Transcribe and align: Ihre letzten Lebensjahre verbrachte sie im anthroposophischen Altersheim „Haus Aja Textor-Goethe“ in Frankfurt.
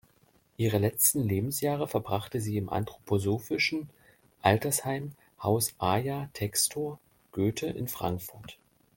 Ihre 0.57 0.79
letzten 0.79 1.21
Lebensjahre 1.21 1.87
verbrachte 1.87 2.41
sie 2.41 2.57
im 2.57 2.69
anthroposophischen 2.71 3.87
Altersheim 4.41 5.11
„Haus 5.43 5.75
Aja 5.77 6.27
Textor-Goethe“ 6.33 7.67
in 7.67 7.87
Frankfurt. 7.87 8.57